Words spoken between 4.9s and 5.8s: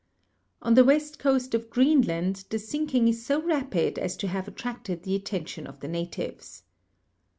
the attention of